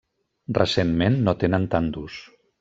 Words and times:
Recentment 0.57 1.19
no 1.27 1.37
tenen 1.45 1.69
tant 1.77 1.93
d'ús. 1.99 2.19